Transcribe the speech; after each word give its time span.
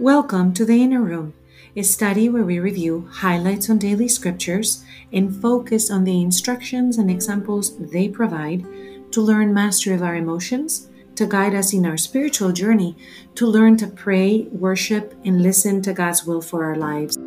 Welcome 0.00 0.54
to 0.54 0.64
the 0.64 0.82
Inner 0.82 1.02
Room, 1.02 1.34
a 1.76 1.82
study 1.82 2.30
where 2.30 2.42
we 2.42 2.58
review 2.58 3.06
highlights 3.12 3.68
on 3.68 3.76
daily 3.76 4.08
scriptures 4.08 4.82
and 5.12 5.36
focus 5.42 5.90
on 5.90 6.04
the 6.04 6.22
instructions 6.22 6.96
and 6.96 7.10
examples 7.10 7.76
they 7.76 8.08
provide 8.08 8.64
to 9.12 9.20
learn 9.20 9.52
mastery 9.52 9.94
of 9.94 10.02
our 10.02 10.16
emotions, 10.16 10.88
to 11.16 11.26
guide 11.26 11.54
us 11.54 11.74
in 11.74 11.84
our 11.84 11.98
spiritual 11.98 12.50
journey, 12.50 12.96
to 13.34 13.46
learn 13.46 13.76
to 13.76 13.86
pray, 13.88 14.48
worship, 14.52 15.12
and 15.22 15.42
listen 15.42 15.82
to 15.82 15.92
God's 15.92 16.24
will 16.24 16.40
for 16.40 16.64
our 16.64 16.76
lives. 16.76 17.18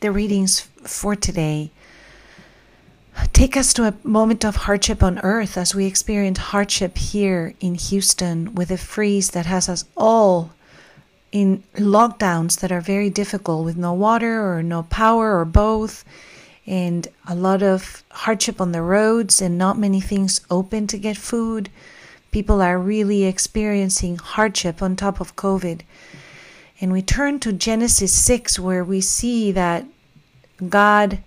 The 0.00 0.10
readings 0.10 0.62
for 0.82 1.14
today 1.14 1.70
take 3.32 3.56
us 3.56 3.72
to 3.74 3.84
a 3.84 3.94
moment 4.02 4.44
of 4.44 4.56
hardship 4.56 5.02
on 5.02 5.18
earth 5.20 5.56
as 5.56 5.74
we 5.74 5.86
experience 5.86 6.38
hardship 6.38 6.98
here 6.98 7.54
in 7.60 7.74
Houston 7.74 8.54
with 8.54 8.70
a 8.70 8.78
freeze 8.78 9.30
that 9.30 9.46
has 9.46 9.68
us 9.68 9.84
all 9.96 10.52
in 11.32 11.62
lockdowns 11.74 12.60
that 12.60 12.72
are 12.72 12.80
very 12.80 13.10
difficult 13.10 13.64
with 13.64 13.76
no 13.76 13.92
water 13.92 14.52
or 14.52 14.62
no 14.62 14.82
power 14.84 15.38
or 15.38 15.44
both 15.44 16.04
and 16.66 17.08
a 17.26 17.34
lot 17.34 17.62
of 17.62 18.04
hardship 18.10 18.60
on 18.60 18.72
the 18.72 18.82
roads 18.82 19.40
and 19.40 19.56
not 19.56 19.78
many 19.78 20.00
things 20.00 20.42
open 20.50 20.86
to 20.86 20.98
get 20.98 21.16
food. 21.16 21.70
People 22.30 22.60
are 22.60 22.78
really 22.78 23.24
experiencing 23.24 24.16
hardship 24.16 24.82
on 24.82 24.94
top 24.94 25.18
of 25.18 25.34
COVID. 25.34 25.80
And 26.78 26.92
we 26.92 27.00
turn 27.00 27.40
to 27.40 27.52
Genesis 27.54 28.12
6, 28.12 28.58
where 28.58 28.84
we 28.84 29.00
see 29.00 29.50
that 29.52 29.86
God 30.68 31.20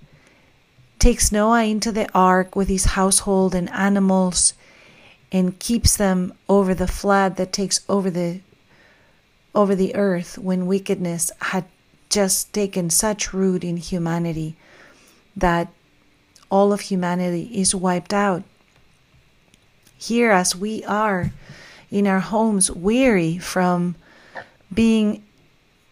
takes 1.01 1.31
Noah 1.31 1.63
into 1.63 1.91
the 1.91 2.07
ark 2.13 2.55
with 2.55 2.67
his 2.67 2.85
household 2.85 3.55
and 3.55 3.67
animals 3.71 4.53
and 5.31 5.57
keeps 5.57 5.97
them 5.97 6.31
over 6.47 6.75
the 6.75 6.87
flood 6.87 7.37
that 7.37 7.51
takes 7.51 7.81
over 7.89 8.11
the 8.11 8.41
over 9.55 9.73
the 9.73 9.95
earth 9.95 10.37
when 10.37 10.67
wickedness 10.67 11.31
had 11.39 11.65
just 12.09 12.53
taken 12.53 12.91
such 12.91 13.33
root 13.33 13.63
in 13.63 13.77
humanity 13.77 14.55
that 15.35 15.69
all 16.51 16.71
of 16.71 16.81
humanity 16.81 17.49
is 17.51 17.73
wiped 17.73 18.13
out. 18.13 18.43
Here, 19.97 20.31
as 20.31 20.55
we 20.55 20.83
are 20.85 21.31
in 21.89 22.05
our 22.05 22.19
homes, 22.19 22.69
weary 22.69 23.39
from 23.39 23.95
being 24.71 25.23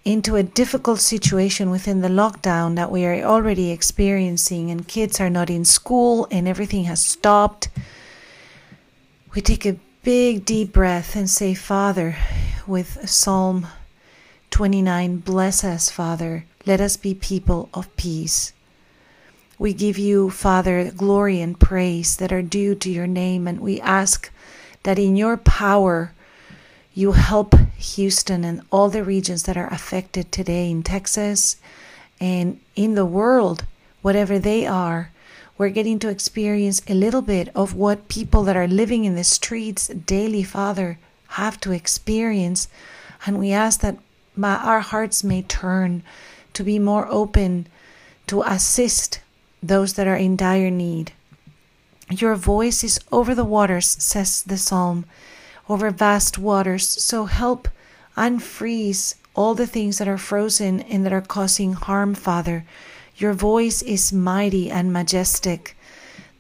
into 0.10 0.36
a 0.36 0.42
difficult 0.42 1.00
situation 1.00 1.70
within 1.70 2.02
the 2.02 2.08
lockdown 2.10 2.76
that 2.76 2.90
we 2.90 3.06
are 3.06 3.22
already 3.24 3.70
experiencing, 3.70 4.72
and 4.72 4.88
kids 4.88 5.20
are 5.20 5.30
not 5.30 5.52
in 5.52 5.64
school 5.64 6.28
and 6.32 6.48
everything 6.48 6.86
has 6.86 7.06
stopped, 7.06 7.70
we 9.36 9.42
take 9.42 9.68
a 9.68 9.78
big 10.02 10.44
deep 10.46 10.74
breath 10.74 11.16
and 11.16 11.30
say, 11.30 11.54
Father, 11.54 12.18
with 12.66 13.08
Psalm 13.08 13.68
29, 14.50 15.18
bless 15.18 15.64
us, 15.64 15.92
Father. 15.92 16.44
Let 16.66 16.82
us 16.82 16.98
be 16.98 17.14
people 17.14 17.70
of 17.72 17.96
peace. 17.96 18.52
We 19.60 19.74
give 19.74 20.00
you, 20.00 20.32
Father, 20.32 20.90
glory 20.90 21.40
and 21.40 21.60
praise 21.60 22.18
that 22.18 22.32
are 22.32 22.42
due 22.42 22.74
to 22.74 22.90
your 22.90 23.06
name, 23.06 23.48
and 23.48 23.60
we 23.60 23.80
ask 23.80 24.32
that 24.82 24.98
in 24.98 25.16
your 25.16 25.38
power, 25.38 26.14
you 26.96 27.12
help 27.12 27.54
Houston 27.80 28.44
and 28.44 28.62
all 28.72 28.90
the 28.90 29.04
regions 29.04 29.44
that 29.44 29.58
are 29.58 29.72
affected 29.74 30.32
today 30.32 30.70
in 30.70 30.84
Texas 30.84 31.56
and 32.20 32.60
in 32.76 32.96
the 32.96 33.06
world, 33.06 33.66
whatever 34.02 34.38
they 34.38 34.68
are. 34.68 35.12
We're 35.58 35.70
getting 35.70 36.00
to 36.00 36.10
experience 36.10 36.82
a 36.88 36.94
little 36.94 37.22
bit 37.22 37.50
of 37.56 37.74
what 37.74 38.08
people 38.08 38.44
that 38.44 38.58
are 38.58 38.68
living 38.68 39.06
in 39.06 39.16
the 39.16 39.24
streets 39.24 39.88
daily, 39.88 40.44
Father, 40.44 41.00
have 41.30 41.60
to 41.62 41.72
experience. 41.72 42.68
And 43.26 43.40
we 43.40 43.52
ask 43.52 43.82
that 43.82 43.98
my, 44.36 44.56
our 44.58 44.80
hearts 44.82 45.24
may 45.24 45.42
turn 45.42 46.04
to 46.54 46.64
be 46.64 46.80
more 46.80 47.08
open 47.10 47.68
to 48.28 48.42
assist 48.44 49.22
those 49.62 49.94
that 49.94 50.08
are 50.08 50.16
in 50.16 50.36
dire 50.36 50.70
need. 50.70 51.12
Your 52.10 52.36
voice 52.36 52.84
is 52.84 53.00
over 53.12 53.36
the 53.36 53.46
waters, 53.46 53.88
says 53.88 54.44
the 54.44 54.58
psalm 54.58 55.06
over 55.70 55.92
vast 55.92 56.38
waters. 56.38 56.88
So 56.88 57.26
help 57.26 57.70
unfreeze 58.18 59.16
all 59.36 59.56
the 59.56 59.68
things 59.68 59.98
that 59.98 60.08
are 60.08 60.18
frozen 60.18 60.82
and 60.82 61.06
that 61.06 61.14
are 61.14 61.22
causing 61.22 61.74
harm, 61.74 62.14
Father. 62.14 62.66
Your 63.18 63.34
voice 63.34 63.82
is 63.82 64.14
mighty 64.14 64.70
and 64.70 64.92
majestic. 64.94 65.76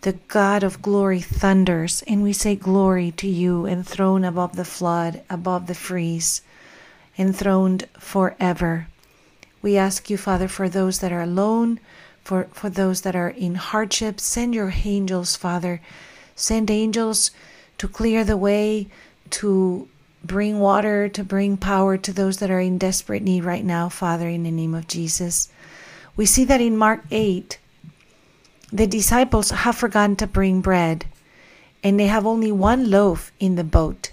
The 0.01 0.13
God 0.29 0.63
of 0.63 0.81
glory 0.81 1.19
thunders, 1.19 2.03
and 2.07 2.23
we 2.23 2.31
say 2.31 2.55
glory 2.55 3.11
to 3.17 3.27
you, 3.27 3.65
enthroned 3.65 4.25
above 4.25 4.55
the 4.55 4.65
flood, 4.65 5.21
above 5.29 5.67
the 5.67 5.75
freeze, 5.75 6.41
enthroned 7.17 7.87
forever. 7.99 8.87
We 9.61 9.75
ask 9.75 10.09
you, 10.09 10.17
Father, 10.17 10.47
for 10.47 10.69
those 10.69 10.99
that 10.99 11.11
are 11.11 11.21
alone, 11.21 11.81
for, 12.23 12.47
for 12.53 12.69
those 12.69 13.01
that 13.01 13.15
are 13.15 13.29
in 13.29 13.55
hardship, 13.55 14.19
send 14.19 14.55
your 14.55 14.73
angels, 14.85 15.35
Father. 15.35 15.81
Send 16.35 16.71
angels 16.71 17.31
to 17.77 17.87
clear 17.87 18.23
the 18.23 18.37
way, 18.37 18.87
to 19.31 19.89
bring 20.23 20.59
water, 20.59 21.09
to 21.09 21.23
bring 21.23 21.57
power 21.57 21.97
to 21.97 22.11
those 22.11 22.37
that 22.37 22.51
are 22.51 22.59
in 22.59 22.77
desperate 22.77 23.23
need 23.23 23.43
right 23.43 23.63
now, 23.63 23.89
Father, 23.89 24.27
in 24.27 24.43
the 24.43 24.51
name 24.51 24.73
of 24.73 24.87
Jesus. 24.87 25.49
We 26.15 26.25
see 26.25 26.45
that 26.45 26.61
in 26.61 26.77
Mark 26.77 27.03
8, 27.11 27.57
the 28.71 28.87
disciples 28.87 29.49
have 29.51 29.75
forgotten 29.75 30.15
to 30.17 30.27
bring 30.27 30.61
bread, 30.61 31.05
and 31.83 31.99
they 31.99 32.07
have 32.07 32.25
only 32.25 32.51
one 32.51 32.89
loaf 32.91 33.31
in 33.39 33.55
the 33.55 33.63
boat. 33.63 34.11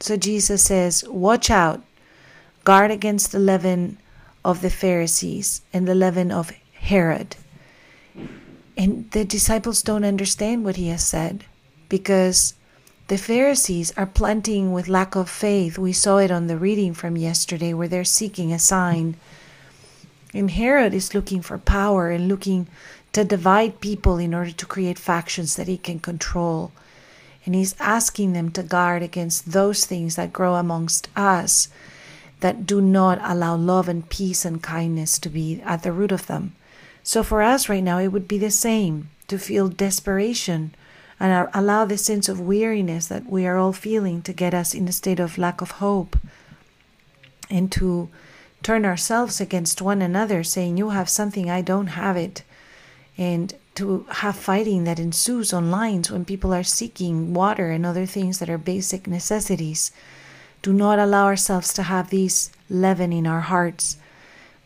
So 0.00 0.16
Jesus 0.16 0.62
says, 0.62 1.04
Watch 1.08 1.50
out, 1.50 1.82
guard 2.64 2.90
against 2.90 3.32
the 3.32 3.38
leaven 3.38 3.98
of 4.44 4.60
the 4.60 4.70
Pharisees 4.70 5.62
and 5.72 5.86
the 5.86 5.94
leaven 5.94 6.30
of 6.30 6.52
Herod. 6.74 7.36
And 8.76 9.10
the 9.10 9.24
disciples 9.24 9.82
don't 9.82 10.04
understand 10.04 10.64
what 10.64 10.76
he 10.76 10.88
has 10.88 11.04
said 11.04 11.44
because 11.88 12.54
the 13.08 13.16
Pharisees 13.16 13.90
are 13.96 14.06
planting 14.06 14.70
with 14.70 14.86
lack 14.86 15.16
of 15.16 15.30
faith. 15.30 15.78
We 15.78 15.94
saw 15.94 16.18
it 16.18 16.30
on 16.30 16.46
the 16.46 16.58
reading 16.58 16.92
from 16.92 17.16
yesterday 17.16 17.72
where 17.72 17.88
they're 17.88 18.04
seeking 18.04 18.52
a 18.52 18.58
sign. 18.58 19.16
And 20.34 20.50
Herod 20.50 20.92
is 20.92 21.14
looking 21.14 21.40
for 21.40 21.56
power 21.56 22.10
and 22.10 22.28
looking 22.28 22.66
to 23.14 23.24
divide 23.24 23.80
people 23.80 24.18
in 24.18 24.34
order 24.34 24.50
to 24.50 24.66
create 24.66 24.98
factions 24.98 25.56
that 25.56 25.68
he 25.68 25.78
can 25.78 26.00
control. 26.00 26.70
And 27.46 27.54
he's 27.54 27.74
asking 27.80 28.34
them 28.34 28.50
to 28.50 28.62
guard 28.62 29.02
against 29.02 29.52
those 29.52 29.86
things 29.86 30.16
that 30.16 30.34
grow 30.34 30.56
amongst 30.56 31.08
us 31.16 31.68
that 32.40 32.66
do 32.66 32.82
not 32.82 33.18
allow 33.22 33.56
love 33.56 33.88
and 33.88 34.06
peace 34.10 34.44
and 34.44 34.62
kindness 34.62 35.18
to 35.20 35.30
be 35.30 35.62
at 35.62 35.82
the 35.82 35.92
root 35.92 36.12
of 36.12 36.26
them. 36.26 36.54
So 37.02 37.22
for 37.22 37.40
us 37.40 37.70
right 37.70 37.82
now, 37.82 37.98
it 38.00 38.08
would 38.08 38.28
be 38.28 38.36
the 38.36 38.50
same 38.50 39.08
to 39.28 39.38
feel 39.38 39.68
desperation 39.68 40.74
and 41.20 41.48
allow 41.52 41.84
the 41.84 41.98
sense 41.98 42.28
of 42.28 42.40
weariness 42.40 43.06
that 43.08 43.26
we 43.26 43.46
are 43.46 43.56
all 43.56 43.72
feeling 43.72 44.22
to 44.22 44.32
get 44.32 44.54
us 44.54 44.74
in 44.74 44.86
a 44.86 44.92
state 44.92 45.18
of 45.18 45.38
lack 45.38 45.60
of 45.60 45.72
hope 45.72 46.16
and 47.50 47.72
to 47.72 48.08
turn 48.62 48.84
ourselves 48.84 49.40
against 49.40 49.82
one 49.82 50.02
another, 50.02 50.44
saying, 50.44 50.76
You 50.76 50.90
have 50.90 51.08
something, 51.08 51.50
I 51.50 51.62
don't 51.62 51.88
have 51.88 52.16
it. 52.16 52.42
And 53.16 53.54
to 53.74 54.06
have 54.10 54.36
fighting 54.36 54.84
that 54.84 54.98
ensues 54.98 55.52
on 55.52 55.70
lines 55.70 56.10
when 56.10 56.24
people 56.24 56.52
are 56.52 56.64
seeking 56.64 57.32
water 57.34 57.70
and 57.70 57.86
other 57.86 58.06
things 58.06 58.38
that 58.38 58.50
are 58.50 58.58
basic 58.58 59.06
necessities. 59.06 59.92
Do 60.62 60.72
not 60.72 60.98
allow 60.98 61.26
ourselves 61.26 61.72
to 61.74 61.84
have 61.84 62.10
these 62.10 62.50
leaven 62.68 63.12
in 63.12 63.26
our 63.26 63.42
hearts 63.42 63.96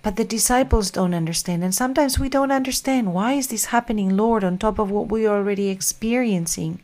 but 0.03 0.17
the 0.17 0.25
disciples 0.25 0.91
don't 0.91 1.15
understand. 1.15 1.63
And 1.63 1.75
sometimes 1.75 2.19
we 2.19 2.29
don't 2.29 2.51
understand 2.51 3.15
why 3.15 3.35
is 3.35 3.47
this 3.49 3.67
happening, 3.67 4.17
Lord, 4.17 4.43
on 4.43 4.59
top 4.59 4.79
of 4.79 4.91
what 4.91 5.09
we're 5.09 5.31
already 5.31 5.69
experiencing. 5.69 6.81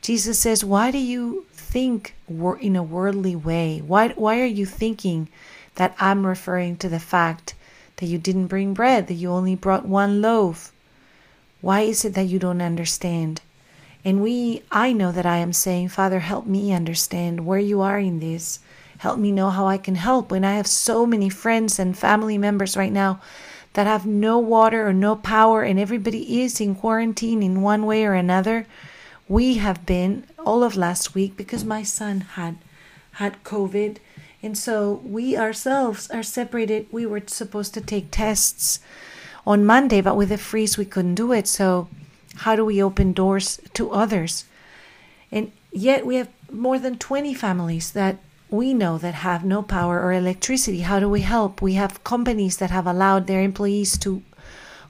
Jesus 0.00 0.38
says, 0.38 0.64
Why 0.64 0.90
do 0.90 0.98
you 0.98 1.46
think 1.52 2.14
in 2.28 2.76
a 2.76 2.82
worldly 2.82 3.34
way? 3.34 3.82
Why, 3.84 4.08
why 4.10 4.40
are 4.40 4.46
you 4.46 4.64
thinking 4.64 5.28
that 5.74 5.94
I'm 5.98 6.26
referring 6.26 6.76
to 6.78 6.88
the 6.88 7.00
fact 7.00 7.54
that 7.96 8.06
you 8.06 8.18
didn't 8.18 8.46
bring 8.46 8.74
bread, 8.74 9.08
that 9.08 9.14
you 9.14 9.30
only 9.30 9.56
brought 9.56 9.84
one 9.84 10.22
loaf? 10.22 10.72
Why 11.60 11.80
is 11.80 12.04
it 12.04 12.14
that 12.14 12.28
you 12.28 12.38
don't 12.38 12.62
understand? 12.62 13.42
And 14.04 14.22
we, 14.22 14.62
I 14.70 14.92
know 14.92 15.12
that 15.12 15.26
I 15.26 15.38
am 15.38 15.52
saying, 15.52 15.88
Father, 15.88 16.20
help 16.20 16.46
me 16.46 16.72
understand 16.72 17.44
where 17.44 17.58
you 17.58 17.82
are 17.82 17.98
in 17.98 18.20
this. 18.20 18.60
Help 19.00 19.18
me 19.18 19.32
know 19.32 19.48
how 19.48 19.66
I 19.66 19.78
can 19.78 19.94
help 19.94 20.30
when 20.30 20.44
I 20.44 20.56
have 20.56 20.66
so 20.66 21.06
many 21.06 21.30
friends 21.30 21.78
and 21.78 21.96
family 21.96 22.36
members 22.36 22.76
right 22.76 22.92
now 22.92 23.18
that 23.72 23.86
have 23.86 24.04
no 24.04 24.38
water 24.38 24.86
or 24.86 24.92
no 24.92 25.16
power 25.16 25.62
and 25.62 25.78
everybody 25.78 26.42
is 26.42 26.60
in 26.60 26.74
quarantine 26.74 27.42
in 27.42 27.62
one 27.62 27.86
way 27.86 28.04
or 28.04 28.12
another. 28.12 28.66
We 29.26 29.54
have 29.54 29.86
been 29.86 30.26
all 30.44 30.62
of 30.62 30.76
last 30.76 31.14
week 31.14 31.34
because 31.34 31.64
my 31.64 31.82
son 31.82 32.20
had 32.20 32.58
had 33.12 33.42
COVID. 33.42 33.96
And 34.42 34.58
so 34.58 35.00
we 35.02 35.34
ourselves 35.34 36.10
are 36.10 36.22
separated. 36.22 36.86
We 36.90 37.06
were 37.06 37.22
supposed 37.26 37.72
to 37.74 37.80
take 37.80 38.10
tests 38.10 38.80
on 39.46 39.64
Monday, 39.64 40.02
but 40.02 40.16
with 40.18 40.28
the 40.28 40.36
freeze, 40.36 40.76
we 40.76 40.84
couldn't 40.84 41.14
do 41.14 41.32
it. 41.32 41.48
So, 41.48 41.88
how 42.36 42.54
do 42.54 42.66
we 42.66 42.82
open 42.82 43.14
doors 43.14 43.62
to 43.72 43.92
others? 43.92 44.44
And 45.32 45.52
yet, 45.72 46.04
we 46.04 46.16
have 46.16 46.28
more 46.52 46.78
than 46.78 46.98
20 46.98 47.32
families 47.32 47.92
that 47.92 48.18
we 48.50 48.74
know 48.74 48.98
that 48.98 49.14
have 49.14 49.44
no 49.44 49.62
power 49.62 50.00
or 50.00 50.12
electricity. 50.12 50.80
How 50.80 51.00
do 51.00 51.08
we 51.08 51.20
help? 51.20 51.62
We 51.62 51.74
have 51.74 52.04
companies 52.04 52.56
that 52.58 52.70
have 52.70 52.86
allowed 52.86 53.26
their 53.26 53.42
employees 53.42 53.96
to 53.98 54.22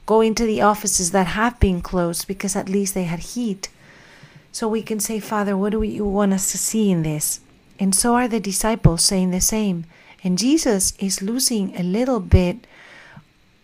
go 0.07 0.21
into 0.21 0.45
the 0.45 0.63
offices 0.63 1.11
that 1.13 1.29
have 1.29 1.61
been 1.61 1.81
closed 1.81 2.27
because 2.27 2.57
at 2.57 2.69
least 2.69 2.95
they 2.95 3.05
had 3.05 3.21
heat. 3.21 3.69
So 4.53 4.67
we 4.67 4.83
can 4.83 4.99
say, 4.99 5.21
Father, 5.21 5.57
what 5.57 5.73
do 5.73 5.83
you 5.83 6.05
want 6.05 6.33
us 6.33 6.51
to 6.53 6.59
see 6.59 6.91
in 6.91 7.03
this? 7.03 7.41
And 7.79 7.95
so 7.95 8.15
are 8.15 8.29
the 8.29 8.41
disciples 8.41 9.05
saying 9.05 9.31
the 9.31 9.41
same. 9.41 9.85
And 10.25 10.39
Jesus 10.39 10.93
is 10.99 11.23
losing 11.23 11.77
a 11.77 11.83
little 11.83 12.21
bit 12.21 12.67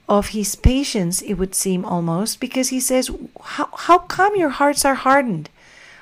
of 0.09 0.29
his 0.29 0.55
patience, 0.55 1.21
it 1.21 1.35
would 1.35 1.55
seem 1.55 1.85
almost, 1.85 2.39
because 2.39 2.69
he 2.69 2.79
says, 2.79 3.11
How, 3.43 3.69
how 3.77 3.99
come 3.99 4.37
your 4.37 4.51
hearts 4.51 4.85
are 4.85 4.95
hardened? 4.95 5.51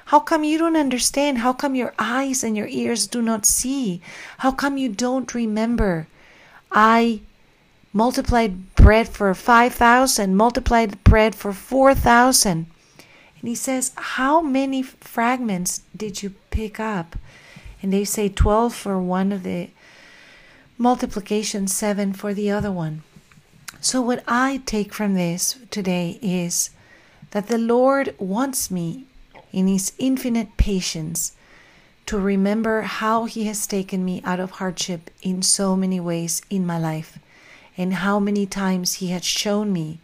How 0.06 0.20
come 0.20 0.44
you 0.44 0.58
don't 0.58 0.76
understand? 0.76 1.38
How 1.38 1.52
come 1.52 1.74
your 1.74 1.94
eyes 1.98 2.44
and 2.44 2.56
your 2.56 2.68
ears 2.68 3.06
do 3.06 3.22
not 3.22 3.46
see? 3.46 4.00
How 4.38 4.52
come 4.52 4.76
you 4.76 4.88
don't 4.88 5.34
remember? 5.34 6.06
I 6.70 7.20
multiplied 7.92 8.74
bread 8.74 9.08
for 9.08 9.32
5,000, 9.32 10.36
multiplied 10.36 11.02
bread 11.04 11.34
for 11.34 11.52
4,000. 11.52 12.66
And 13.40 13.48
he 13.48 13.54
says, 13.54 13.92
How 13.96 14.40
many 14.40 14.82
fragments 14.82 15.82
did 15.96 16.22
you 16.22 16.34
pick 16.50 16.78
up? 16.80 17.16
And 17.80 17.92
they 17.92 18.04
say 18.04 18.28
12 18.28 18.74
for 18.74 19.00
one 19.00 19.32
of 19.32 19.42
the 19.42 19.70
multiplication, 20.76 21.68
7 21.68 22.12
for 22.12 22.34
the 22.34 22.50
other 22.50 22.72
one. 22.72 23.02
So, 23.80 24.00
what 24.00 24.24
I 24.26 24.62
take 24.64 24.94
from 24.94 25.14
this 25.14 25.58
today 25.70 26.18
is 26.22 26.70
that 27.32 27.48
the 27.48 27.58
Lord 27.58 28.14
wants 28.18 28.70
me, 28.70 29.06
in 29.54 29.68
His 29.68 29.92
infinite 29.98 30.56
patience, 30.56 31.32
to 32.06 32.18
remember 32.18 32.82
how 32.82 33.24
He 33.24 33.44
has 33.44 33.66
taken 33.66 34.04
me 34.04 34.20
out 34.24 34.40
of 34.40 34.58
hardship 34.58 35.10
in 35.22 35.42
so 35.42 35.76
many 35.76 36.00
ways 36.00 36.42
in 36.50 36.66
my 36.66 36.78
life, 36.78 37.18
and 37.76 37.94
how 37.94 38.18
many 38.18 38.44
times 38.46 38.94
He 38.94 39.08
has 39.08 39.24
shown 39.24 39.72
me 39.72 40.00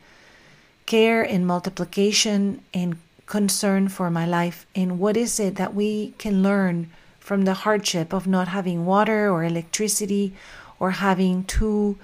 care 0.86 1.22
and 1.22 1.46
multiplication 1.46 2.62
and 2.72 2.96
concern 3.26 3.88
for 3.88 4.10
my 4.10 4.26
life, 4.26 4.66
and 4.74 4.98
what 4.98 5.16
is 5.16 5.38
it 5.38 5.56
that 5.56 5.74
we 5.74 6.14
can 6.18 6.42
learn 6.42 6.90
from 7.18 7.42
the 7.42 7.54
hardship 7.54 8.12
of 8.12 8.26
not 8.26 8.48
having 8.48 8.86
water 8.86 9.30
or 9.30 9.44
electricity 9.44 10.32
or 10.80 10.92
having 10.92 11.44
to 11.44 11.96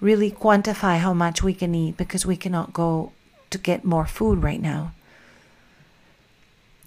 really 0.00 0.30
quantify 0.30 0.98
how 0.98 1.12
much 1.12 1.42
we 1.42 1.52
can 1.52 1.74
eat 1.74 1.96
because 1.96 2.24
we 2.24 2.36
cannot 2.36 2.72
go 2.72 3.12
to 3.50 3.58
get 3.58 3.84
more 3.84 4.06
food 4.06 4.42
right 4.42 4.62
now. 4.62 4.92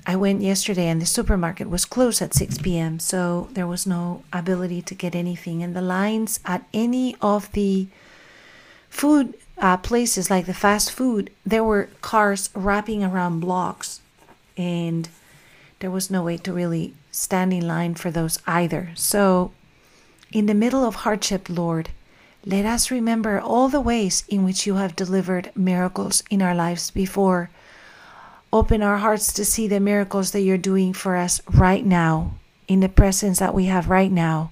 I 0.05 0.15
went 0.15 0.41
yesterday 0.41 0.87
and 0.87 1.01
the 1.01 1.05
supermarket 1.05 1.69
was 1.69 1.85
closed 1.85 2.21
at 2.21 2.33
6 2.33 2.57
p.m., 2.59 2.99
so 2.99 3.47
there 3.53 3.67
was 3.67 3.87
no 3.87 4.23
ability 4.33 4.81
to 4.83 4.95
get 4.95 5.15
anything. 5.15 5.63
And 5.63 5.75
the 5.75 5.81
lines 5.81 6.39
at 6.45 6.65
any 6.73 7.15
of 7.21 7.51
the 7.53 7.87
food 8.89 9.35
uh, 9.57 9.77
places, 9.77 10.29
like 10.29 10.45
the 10.45 10.53
fast 10.53 10.91
food, 10.91 11.29
there 11.45 11.63
were 11.63 11.89
cars 12.01 12.49
wrapping 12.53 13.03
around 13.03 13.39
blocks, 13.39 14.01
and 14.57 15.07
there 15.79 15.91
was 15.91 16.11
no 16.11 16.23
way 16.23 16.37
to 16.37 16.53
really 16.53 16.93
stand 17.11 17.53
in 17.53 17.67
line 17.67 17.95
for 17.95 18.11
those 18.11 18.39
either. 18.45 18.89
So, 18.95 19.51
in 20.31 20.47
the 20.47 20.53
middle 20.53 20.83
of 20.83 20.95
hardship, 20.95 21.47
Lord, 21.49 21.89
let 22.45 22.65
us 22.65 22.91
remember 22.91 23.39
all 23.39 23.69
the 23.69 23.79
ways 23.79 24.25
in 24.27 24.43
which 24.43 24.67
you 24.67 24.75
have 24.75 24.95
delivered 24.95 25.51
miracles 25.55 26.23
in 26.29 26.41
our 26.41 26.55
lives 26.55 26.91
before. 26.91 27.49
Open 28.53 28.83
our 28.83 28.97
hearts 28.97 29.33
to 29.33 29.43
see 29.43 29.67
the 29.67 29.79
miracles 29.79 30.29
that 30.29 30.41
you're 30.41 30.59
doing 30.59 30.93
for 30.93 31.15
us 31.15 31.41
right 31.49 31.83
now, 31.83 32.35
in 32.67 32.81
the 32.81 32.87
presence 32.87 33.39
that 33.39 33.55
we 33.55 33.65
have 33.65 33.89
right 33.89 34.11
now, 34.11 34.51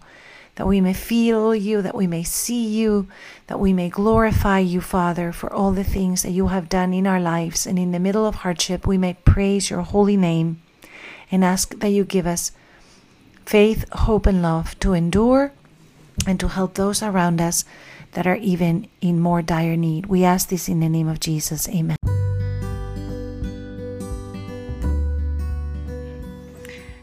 that 0.56 0.65
we 0.65 0.81
may 0.81 0.92
feel 0.94 1.53
you, 1.53 1.83
that 1.83 1.94
we 1.94 2.07
may 2.07 2.24
see 2.24 2.68
you, 2.68 3.07
that 3.45 3.59
we 3.59 3.74
may 3.74 3.89
glorify 3.89 4.57
you, 4.57 4.81
Father, 4.81 5.31
for 5.31 5.53
all 5.53 5.71
the 5.71 5.83
things 5.83 6.24
that 6.24 6.31
you 6.31 6.48
have 6.48 6.68
done 6.68 6.95
in 6.95 7.06
our 7.06 7.19
lives. 7.19 7.68
And 7.68 7.77
in 7.77 7.92
the 7.92 8.00
middle 8.00 8.25
of 8.25 8.38
hardship, 8.38 8.88
we 8.88 8.98
may 8.98 9.13
praise 9.13 9.69
your 9.69 9.81
holy 9.81 10.18
name 10.18 10.63
and 11.30 11.45
ask 11.45 11.77
that 11.77 11.89
you 11.89 12.03
give 12.03 12.25
us 12.25 12.51
faith, 13.45 13.88
hope, 13.92 14.25
and 14.25 14.42
love 14.42 14.80
to 14.80 14.94
endure 14.94 15.51
and 16.25 16.39
to 16.39 16.48
help 16.48 16.74
those 16.74 17.03
around 17.03 17.39
us 17.39 17.65
that 18.13 18.25
are 18.25 18.38
even 18.38 18.88
in 19.00 19.19
more 19.19 19.44
dire 19.44 19.77
need. 19.77 20.07
We 20.07 20.24
ask 20.24 20.50
this 20.50 20.68
in 20.68 20.80
the 20.80 20.89
name 20.89 21.07
of 21.07 21.19
Jesus. 21.19 21.69
Amen. 21.69 21.98